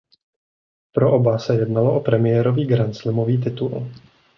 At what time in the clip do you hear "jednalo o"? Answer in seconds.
1.55-1.99